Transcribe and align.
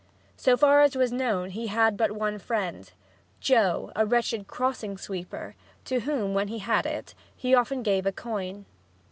So 0.35 0.57
far 0.57 0.81
as 0.81 0.95
was 0.95 1.11
known, 1.11 1.51
he 1.51 1.67
had 1.67 1.95
but 1.95 2.11
one 2.13 2.39
friend 2.39 2.91
Joe, 3.39 3.91
a 3.95 4.03
wretched 4.03 4.47
crossing 4.47 4.97
sweeper, 4.97 5.53
to 5.85 5.99
whom, 5.99 6.33
when 6.33 6.47
he 6.47 6.57
had 6.57 6.87
it, 6.87 7.13
he 7.35 7.53
often 7.53 7.83
gave 7.83 8.07
a 8.07 8.11
coin. 8.11 8.65